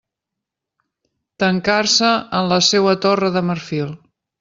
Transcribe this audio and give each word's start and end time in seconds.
Tancar-se 1.45 2.11
en 2.41 2.53
la 2.55 2.61
seua 2.73 3.01
torre 3.09 3.35
de 3.41 3.49
marfil. 3.53 3.99